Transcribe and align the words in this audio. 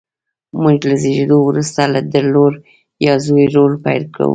موږ 0.61 0.79
له 0.89 0.95
زېږېدو 1.01 1.37
وروسته 1.43 1.81
د 2.13 2.15
لور 2.33 2.53
یا 3.05 3.13
زوی 3.25 3.45
رول 3.55 3.73
پیل 3.85 4.03
کوو. 4.15 4.29